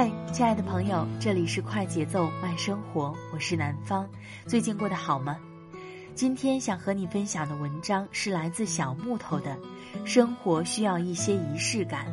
[0.00, 4.08] 嗨亲爱的朋友，这里是快节奏慢生活，我是南方。
[4.46, 5.36] 最近过得好吗？
[6.14, 9.54] 今天想和你分享的文章是来自小木头的。
[10.06, 12.06] 生活需要一些仪式感，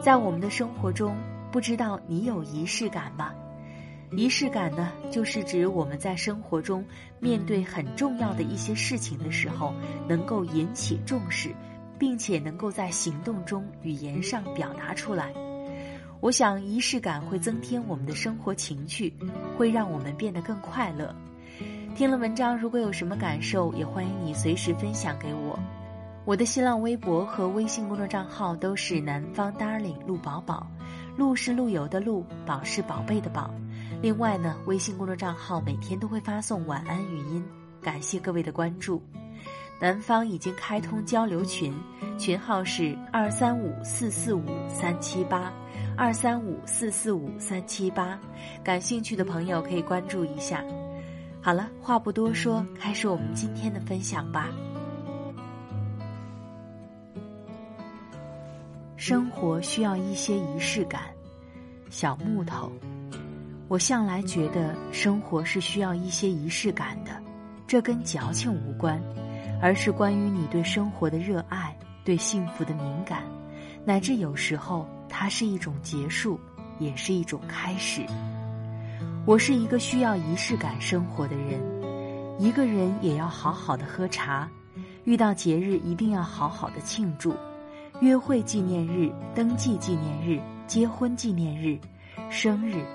[0.00, 1.16] 在我们的生活中，
[1.50, 3.32] 不知道你有仪式感吗？
[4.12, 6.84] 仪式感呢，就是指我们在生活中
[7.18, 9.74] 面对很重要的一些事情的时候，
[10.06, 11.50] 能够引起重视，
[11.98, 15.34] 并且能够在行动中、语言上表达出来。
[16.20, 19.10] 我想，仪式感会增添我们的生活情趣，
[19.56, 21.14] 会让我们变得更快乐。
[21.94, 25.58] 听了文章，如果有什么感受，也欢迎你随时分享给我。
[26.26, 30.66] 我的新浪微博和微信公众账号都是南方 darling 陆宝宝，
[31.16, 33.50] 陆是陆游的陆，宝是宝贝的宝。
[34.02, 37.42] 另外呢，微信公众账号每天都会发送晚安语音，
[37.80, 39.02] 感谢各位的关注。
[39.80, 41.74] 南方已经开通交流群，
[42.18, 45.50] 群号是二三五四四五三七八。
[46.00, 48.18] 二三五四四五三七八，
[48.64, 50.64] 感兴趣的朋友可以关注一下。
[51.42, 54.48] 好了，话不多说，开始我们今天的分享吧。
[58.96, 61.02] 生活需要一些仪式感，
[61.90, 62.72] 小木头。
[63.68, 67.10] 我向来觉得生活是需要一些仪式感的，
[67.66, 68.98] 这跟矫情无关，
[69.60, 73.22] 而是关于你对生活的热爱，对幸福的敏感，
[73.84, 74.86] 乃至有时候。
[75.12, 76.38] 它是一种结束，
[76.78, 78.06] 也是一种开始。
[79.26, 81.60] 我是一个需要仪式感生活的人，
[82.38, 84.48] 一个人也要好好的喝茶，
[85.02, 87.34] 遇到节日一定要好好的庆祝，
[88.00, 91.76] 约会纪念日、登记纪念日、结婚纪念日、
[92.30, 92.86] 生日。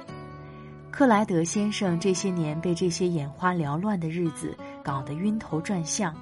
[0.90, 6.16] 克莱德先生这些年被这些眼花缭乱的日子搞得晕头转向，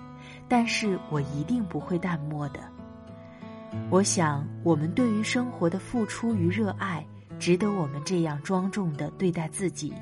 [0.48, 2.60] 但是我一定不会淡漠的。
[3.90, 7.06] 我想，我们对于生活的付出与热爱，
[7.40, 9.94] 值得我们这样庄重的对待自己。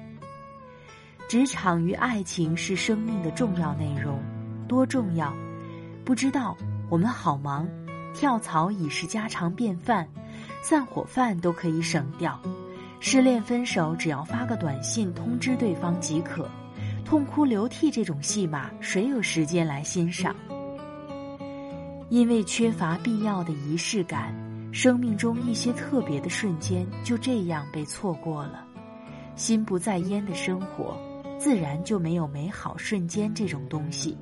[1.30, 4.20] 职场与爱情是生命的重要内容，
[4.68, 5.34] 多重要？
[6.04, 6.58] 不知道。
[6.90, 7.66] 我们好忙，
[8.14, 10.06] 跳槽已是家常便饭，
[10.62, 12.38] 散伙饭都可以省掉。
[13.00, 16.50] 失恋分手，只要发个短信通知对方即可。
[17.06, 20.36] 痛哭流涕这种戏码，谁有时间来欣赏？
[22.12, 24.36] 因为缺乏必要的仪式感，
[24.74, 28.66] 生命中一些特别的瞬间就这样被错过了。
[29.38, 31.00] 心不在焉的生活，
[31.40, 34.18] 自然就没有美好瞬间这种东西。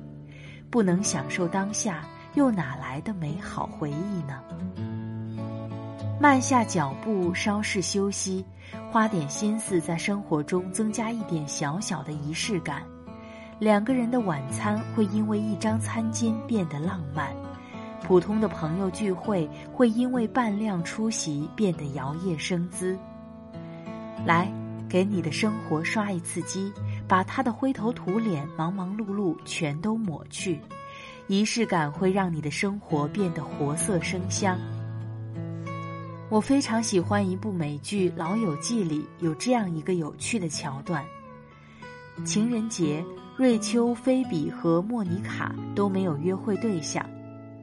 [0.70, 4.40] 不能享受当下，又哪来的美好回忆呢？
[6.20, 8.44] 慢下脚步，稍事休息，
[8.88, 12.84] 花点心思在生活中增加一点小小的仪式感。
[13.58, 17.34] 两个人的晚餐会因为一张餐巾变得浪漫。
[18.02, 22.98] 普通的朋友聚会会因为半量出席变得摇曳生姿。
[24.26, 24.52] 来，
[24.88, 26.72] 给你的生活刷一次机，
[27.06, 30.60] 把他的灰头土脸、忙忙碌碌全都抹去。
[31.28, 34.58] 仪式感会让你的生活变得活色生香。
[36.28, 41.04] 我非常喜欢一部美剧《老友记》里有这样一个有趣的桥段：
[42.24, 43.04] 情人节，
[43.36, 47.04] 瑞秋、菲比和莫妮卡都没有约会对象。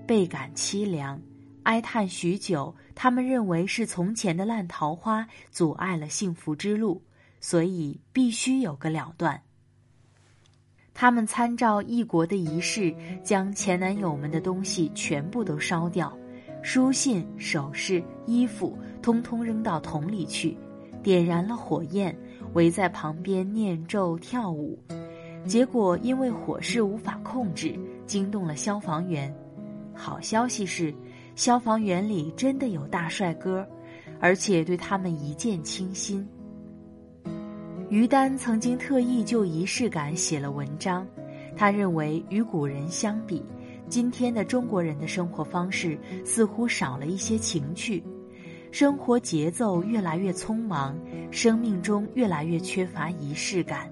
[0.08, 1.22] 倍感凄凉，
[1.64, 2.74] 哀叹许久。
[2.96, 7.02] 他们认为是从前的烂桃花阻碍了幸福之路，
[7.42, 9.40] 所以必须有个了断。
[10.94, 16.18] 他们参照异国的仪式，将前男友们的东西全部都烧掉，
[16.64, 20.58] 书信、首饰、衣服，通通扔到桶里去，
[21.04, 22.18] 点燃了火焰，
[22.54, 24.80] 围在旁边念咒跳舞，
[25.46, 27.78] 结果因为火势无法控制，
[28.08, 29.32] 惊动了消防员。
[29.98, 30.94] 好消息是，
[31.36, 33.68] 消防员里真的有大帅哥，
[34.20, 36.26] 而且对他们一见倾心。
[37.90, 41.06] 于丹曾经特意就仪式感写了文章，
[41.56, 43.44] 他认为与古人相比，
[43.90, 48.04] 今天的中国人的生活方式似乎少了一些情趣，
[48.72, 50.96] 生活节奏越来越匆忙，
[51.32, 53.92] 生命中越来越缺乏仪式感，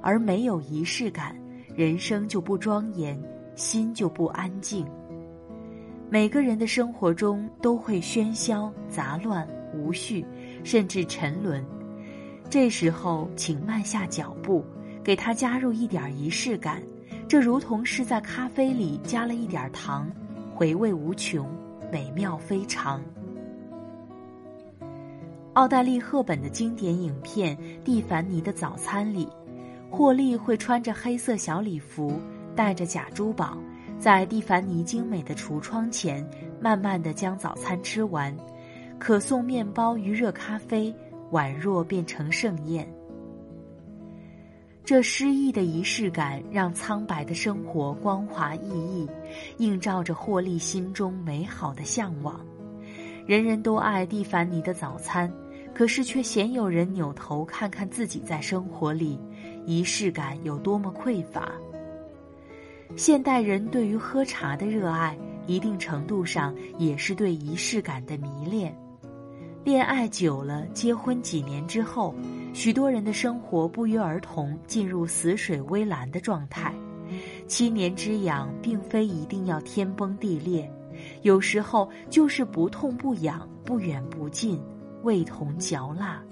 [0.00, 1.34] 而没有仪式感，
[1.74, 3.20] 人生就不庄严。
[3.54, 4.86] 心就不安静。
[6.10, 10.24] 每个人的生活中都会喧嚣、杂乱、无序，
[10.62, 11.64] 甚至沉沦。
[12.50, 14.64] 这时候，请慢下脚步，
[15.02, 16.82] 给他加入一点仪式感。
[17.26, 20.08] 这如同是在咖啡里加了一点糖，
[20.54, 21.48] 回味无穷，
[21.90, 23.02] 美妙非常。
[25.54, 29.26] 奥黛丽·赫本的经典影片《蒂凡尼的早餐》里，
[29.90, 32.12] 霍利会穿着黑色小礼服。
[32.54, 33.58] 带着假珠宝，
[33.98, 36.26] 在蒂凡尼精美的橱窗前，
[36.60, 38.34] 慢慢的将早餐吃完，
[38.98, 40.94] 可颂面包与热咖啡，
[41.32, 42.88] 宛若变成盛宴。
[44.84, 49.08] 这诗意的仪式感，让苍白的生活光滑熠熠，
[49.56, 52.38] 映照着霍利心中美好的向往。
[53.26, 55.32] 人人都爱蒂凡尼的早餐，
[55.74, 59.18] 可是却鲜有人扭头看看自己在生活里，
[59.64, 61.50] 仪式感有多么匮乏。
[62.96, 65.18] 现代人对于喝茶的热爱，
[65.48, 68.76] 一定程度上也是对仪式感的迷恋。
[69.64, 72.14] 恋爱久了，结婚几年之后，
[72.52, 76.72] 许多人的生活不约而同进入死水微澜的状态。
[77.48, 80.70] 七年之痒，并非一定要天崩地裂，
[81.22, 84.60] 有时候就是不痛不痒，不远不近，
[85.02, 86.22] 味同嚼蜡。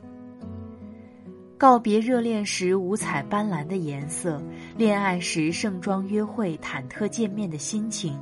[1.62, 4.43] 告别热恋时五彩斑斓的颜色，
[4.76, 8.19] 恋爱时盛装约会、忐忑见面的心情，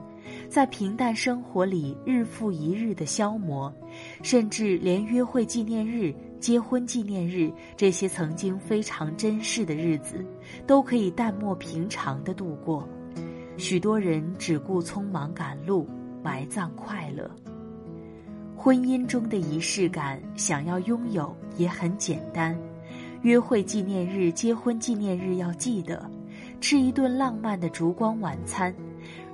[0.46, 3.74] 在平淡生活里日复一日的消磨，
[4.22, 10.22] 甚至连约会纪念日、结婚纪念日这些曾经非常珍视的日子，
[10.66, 12.86] 都可以淡漠平常的度过。
[13.56, 15.88] 许多人只顾匆忙赶路，
[16.22, 17.30] 埋葬快乐。
[18.54, 22.54] 婚姻中的仪式感，想要拥有也很简单。
[23.22, 26.10] 约会纪念日、结婚纪念日要记得
[26.60, 28.74] 吃一顿浪漫的烛光晚餐。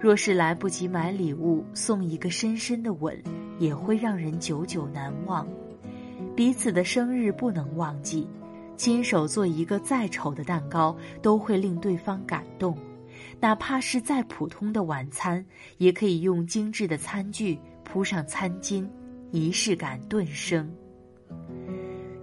[0.01, 3.17] 若是来不及买礼物，送一个深深的吻，
[3.59, 5.47] 也会让人久久难忘。
[6.35, 8.29] 彼此的生日不能忘记，
[8.77, 12.77] 亲手做一个再丑的蛋糕，都会令对方感动。
[13.41, 15.45] 哪怕是再普通的晚餐，
[15.79, 18.87] 也可以用精致的餐具铺上餐巾，
[19.31, 20.71] 仪式感顿生。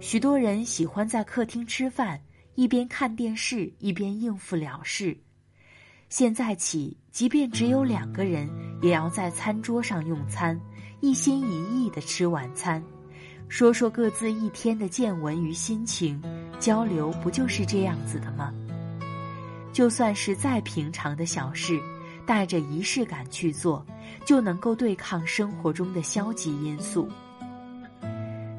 [0.04, 2.20] 许多人喜欢在客厅吃饭，
[2.56, 5.16] 一边看电视一边应付了事。
[6.10, 8.46] 现在起，即便只有两个人，
[8.82, 10.60] 也要在餐桌上用餐，
[11.00, 12.84] 一心一意的吃晚餐，
[13.48, 16.22] 说说各自一天的见闻与心情，
[16.60, 18.52] 交流不就是这样子的吗？
[19.72, 21.80] 就算是再平常的小事，
[22.26, 23.82] 带着仪式感去做，
[24.26, 27.08] 就能够对抗生活中的消极因素。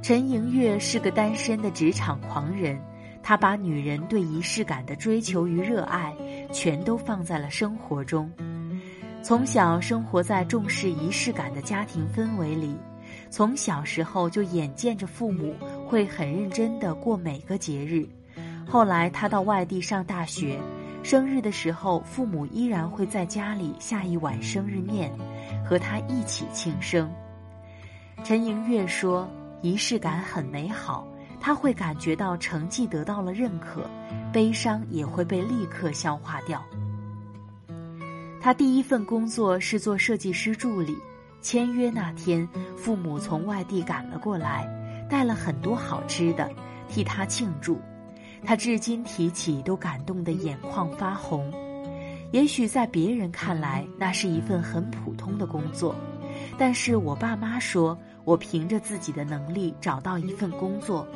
[0.06, 2.80] 陈莹月是个单身的职场狂人，
[3.24, 6.16] 她把女人对仪式感的追求与热爱，
[6.54, 8.32] 全都放在了生活中。
[9.24, 12.78] 从小生活在重视仪式感的家庭氛围里，
[13.32, 15.56] 从小时候就眼见着父母
[15.88, 18.08] 会很认真地过每个节日。
[18.68, 20.60] 后来他到外地上大学，
[21.02, 25.12] 生日的时候，父母依然会在家里下一碗生日面，
[25.68, 27.12] 和他一起庆生。
[28.24, 29.28] 陈莹月说。
[29.66, 31.08] 仪式感很美好，
[31.40, 33.90] 他会感觉到成绩得到了认可，
[34.32, 36.64] 悲伤也会被立刻消化掉。
[38.40, 40.96] 他第一份工作是做设计师助理，
[41.42, 44.70] 签约那天，父母从外地赶了过来，
[45.10, 46.48] 带了很多好吃的，
[46.88, 47.82] 替他庆祝。
[48.44, 51.52] 他至今提起都感动得眼眶发红。
[52.32, 55.96] 也许在别人看来，那是一份很普通的工作，
[56.56, 57.98] 但是我爸妈说。
[58.26, 61.08] 我凭着自己的能力找到一份工作，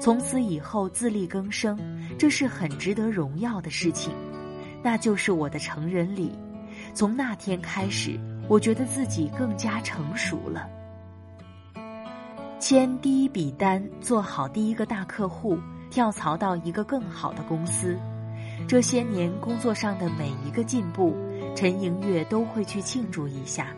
[0.00, 1.76] 从此以后自力更生，
[2.18, 4.12] 这是很值得荣耀的事情。
[4.82, 6.30] 那就是我的成人礼。
[6.94, 10.68] 从那天开始，我觉得自己更加成熟了。
[12.60, 15.58] 签第一笔单，做好第一个大客户，
[15.90, 17.96] 跳槽到一个更好的公司。
[18.66, 21.16] 这些年工作上的每一个进步，
[21.56, 23.68] 陈莹月都会去庆祝一下。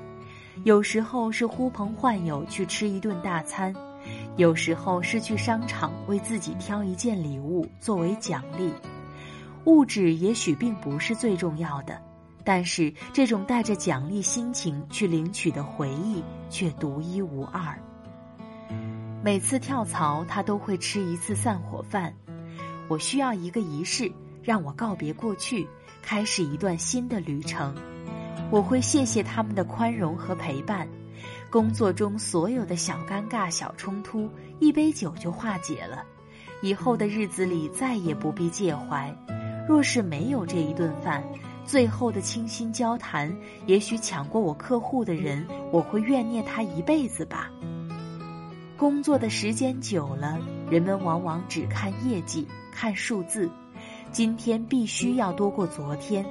[0.64, 3.74] 有时候是呼朋唤友去吃一顿大餐，
[4.36, 8.70] 有时候是去商场为自己挑一件礼物作为奖励。
[9.64, 11.98] 物质也许并不是最重要的，
[12.44, 17.74] 但是这种带着奖励心情去领取的回忆却独一无二。
[19.24, 22.14] 每次跳槽，他都会吃一次散伙饭。
[22.86, 24.12] 我需要一个仪式，
[24.42, 25.66] 让我告别过去，
[26.02, 27.74] 开始一段新的旅程。
[28.50, 30.88] 我会谢谢他们的宽容和陪伴。
[31.48, 34.28] 工作中所有的小尴尬、小冲突，
[34.58, 36.04] 一杯酒就化解了。
[36.60, 39.14] 以后的日子里再也不必介怀。
[39.68, 41.22] 若是没有这一顿饭，
[41.64, 43.32] 最后的倾心交谈，
[43.66, 47.48] 也许抢过我客户的人，我会怨念他一辈子吧。
[48.76, 50.38] 工作的时间久了，
[50.68, 53.48] 人们往往只看业绩，看数字。
[54.10, 56.24] 今天必须要多过昨天，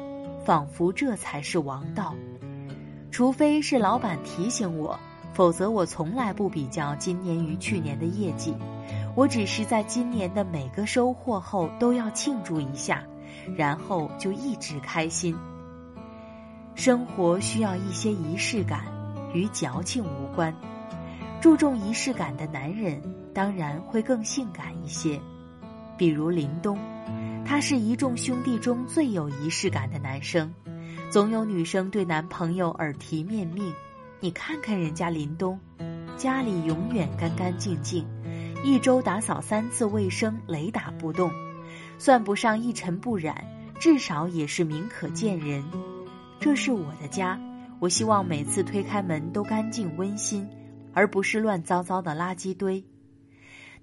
[0.49, 2.15] 仿佛这才是王道。
[3.11, 4.99] 除非是老板提醒我，
[5.31, 8.55] 否则我从来不比较今年与去年的业绩。
[9.15, 13.03] 我只是在今年的每个收获后都要庆祝一下，
[13.55, 15.37] 然后就一直开心。
[16.73, 18.85] 生活需要一些仪式感，
[19.35, 20.51] 与矫情无关。
[21.39, 22.99] 注重仪式感的男人，
[23.35, 25.21] 当然会更性感一些。
[25.95, 26.75] 比如林东，
[27.49, 30.53] 他是一众兄弟中最有仪式感的男生。
[31.09, 33.73] 总有女生对男朋友耳提面命
[34.21, 35.59] ：“你看看人家林东，
[36.15, 38.05] 家里永远干干净净，
[38.63, 41.31] 一周打扫三次卫生，雷打不动，
[41.97, 43.43] 算不上一尘不染，
[43.79, 45.63] 至少也是明可见人。
[46.39, 47.41] 这是我的家，
[47.79, 50.47] 我希望每次推开门都干净温馨。”
[50.93, 52.85] 而不是乱糟糟的垃圾堆。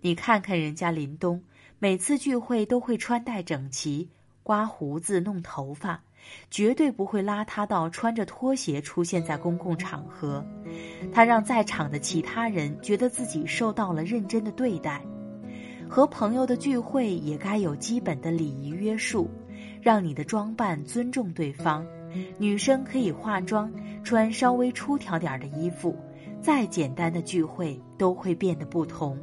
[0.01, 1.43] 你看看人家林东，
[1.79, 4.09] 每次聚会都会穿戴整齐，
[4.43, 6.03] 刮胡子、弄头发，
[6.51, 10.43] 绝对不会邋遢到穿着拖鞋出现在公共场合。
[11.13, 15.03] 他让在场的其他人觉得自己受到了认真的对待。
[15.87, 19.31] 和朋友的聚会也该有基本的礼仪约束，
[19.83, 21.87] 让你的装扮尊重对方。
[22.39, 23.71] 女生可以化妆，
[24.03, 25.95] 穿稍微出挑点的衣服。
[26.41, 29.19] 再简单的聚会都会变得不同。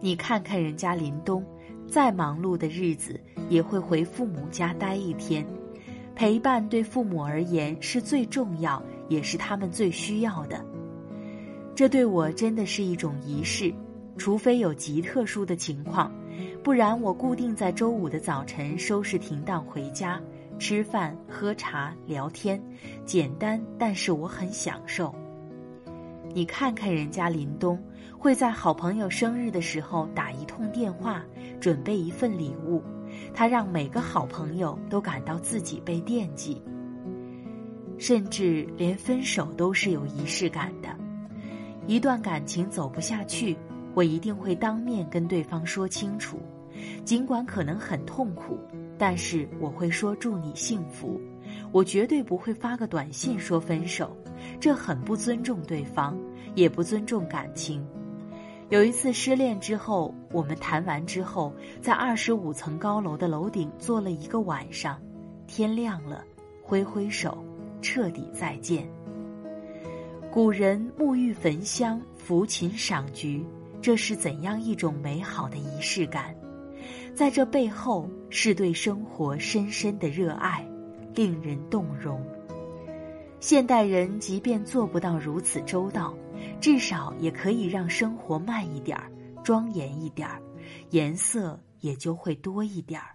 [0.00, 1.44] 你看看人家林东，
[1.88, 5.44] 再忙碌的日子也会回父母家待一天，
[6.14, 10.64] 陪伴对父母而言是最重要，也是他们最需要的。
[11.74, 13.72] 这对我真的是一种仪式，
[14.16, 16.12] 除非有极特殊的情况，
[16.62, 20.20] 不然我固定在周五的早晨收拾停当回家，
[20.58, 22.60] 吃饭、喝茶、聊天，
[23.04, 25.14] 简单，但是我很享受。
[26.34, 27.78] 你看看人家林东，
[28.16, 31.24] 会在好朋友生日的时候打一通电话，
[31.60, 32.82] 准备一份礼物，
[33.34, 36.62] 他让每个好朋友都感到自己被惦记。
[37.96, 40.88] 甚至连分手都是有仪式感的。
[41.88, 43.56] 一段感情走不下去，
[43.94, 46.38] 我一定会当面跟对方说清楚，
[47.04, 48.56] 尽管可能很痛苦，
[48.96, 51.20] 但是我会说祝你幸福。
[51.72, 54.16] 我绝对不会发个短信说分手，
[54.60, 56.18] 这很不尊重对方，
[56.54, 57.86] 也不尊重感情。
[58.70, 65.00] 有一次失恋之后，我们谈完之后，在二十五层高楼的楼顶坐了一个晚上，
[65.46, 66.24] 天亮了，
[66.62, 67.38] 挥挥手，
[67.80, 68.88] 彻底再见。
[70.30, 73.44] 古人沐浴焚香，抚琴赏菊，
[73.80, 76.34] 这是怎样一种美好的仪式感？
[77.14, 80.64] 在这背后，是对生活深深的热爱。
[81.14, 82.24] 令人动容。
[83.40, 86.12] 现代人即便做不到如此周到，
[86.60, 89.10] 至少也可以让生活慢一点儿、
[89.44, 90.42] 庄严一点儿，
[90.90, 93.14] 颜色也就会多一点儿。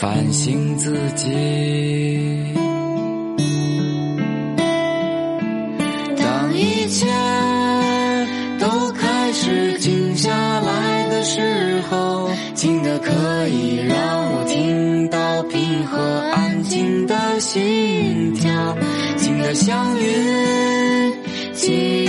[0.00, 1.32] 反省自己。
[6.16, 7.06] 当一切
[8.58, 10.30] 都开始静下
[10.60, 13.96] 来的时候，静的可以让
[14.32, 15.98] 我听到平和
[16.32, 18.76] 安静的心跳，
[19.16, 21.12] 静的像云。
[21.52, 22.05] 静。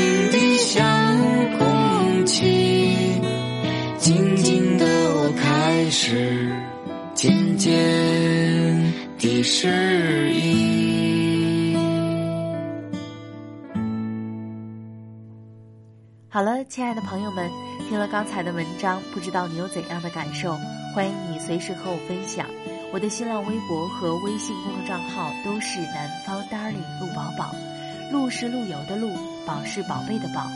[7.58, 11.76] 间的适应。
[16.30, 17.50] 好了，亲爱的朋友们，
[17.90, 20.56] 听了刚才的文章，不知道你有怎样的感受？
[20.94, 22.48] 欢迎你随时和我分享。
[22.94, 27.56] 我的新浪微博和微信公众账号都是南方 darling 陆宝宝，
[28.12, 29.10] 陆是陆游的陆，
[29.46, 30.48] 宝是宝贝的宝。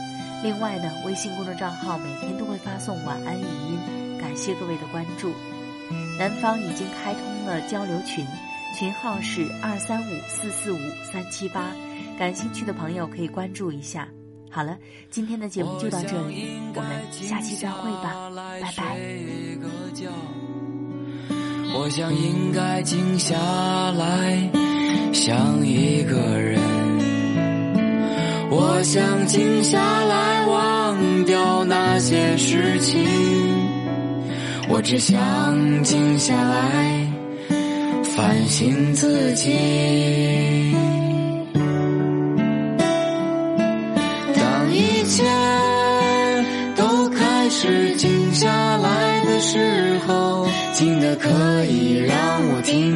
[0.42, 5.32] 另外呢，微信公众账号每天都会发送晚安语音，感谢各位的关注。
[6.22, 8.24] 南方已经开通了交流群，
[8.78, 11.72] 群号是二三五四四五三七八，
[12.16, 14.06] 感兴趣的朋友可以关注一下。
[14.48, 14.78] 好了，
[15.10, 18.96] 今天的节目就到这里，我们下期再会吧，拜拜。
[21.74, 23.34] 我想应该静下
[23.90, 24.48] 来
[25.12, 26.60] 想一个人，
[28.48, 33.04] 我想静下来忘掉那些事情，
[34.74, 37.06] 我只想静下来
[38.16, 39.52] 反省自己。
[44.34, 45.22] 当一切
[46.74, 48.48] 都开始静下
[48.78, 51.28] 来的时候，静的可
[51.66, 52.16] 以让
[52.48, 52.91] 我听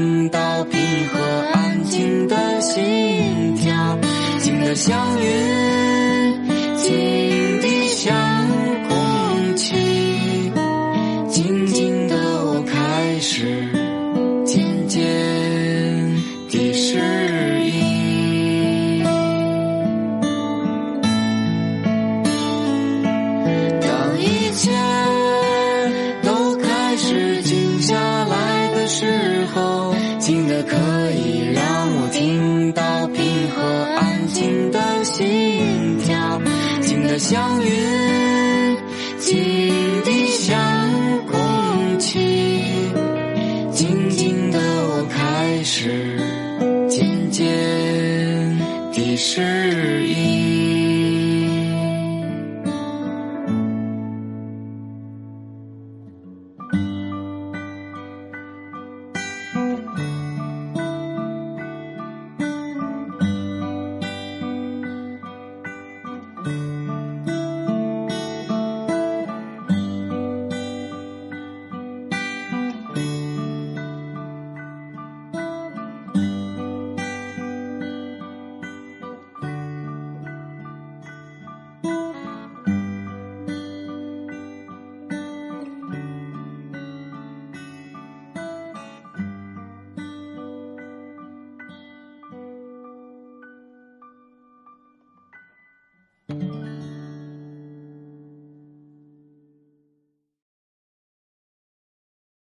[37.29, 37.86] 相遇。